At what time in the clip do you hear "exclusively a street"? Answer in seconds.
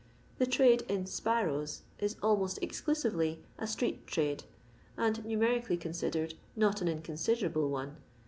2.59-4.07